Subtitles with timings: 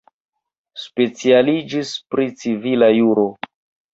[0.83, 3.29] Specialiĝis pri civila juro.